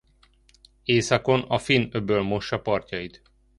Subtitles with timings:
[0.83, 3.21] Északon a Finn-öböl mossa partjait.